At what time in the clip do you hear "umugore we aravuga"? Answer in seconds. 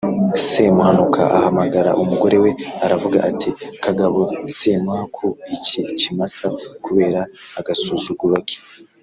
2.03-3.17